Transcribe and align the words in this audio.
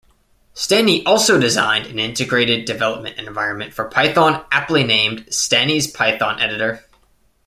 Stani 0.55 1.03
also 1.05 1.39
designed 1.39 1.85
an 1.85 1.99
integrated 1.99 2.65
development 2.65 3.19
environment 3.19 3.71
for 3.71 3.85
Python 3.87 4.43
aptly 4.51 4.83
named 4.83 5.27
"Stani's 5.27 5.85
Python 5.85 6.39
Editor". 6.41 6.83